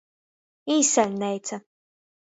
[0.77, 1.65] Īsaļneica.